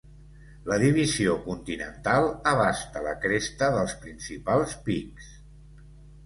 [0.69, 5.29] La Divisió Continental abasta la cresta dels principals pics.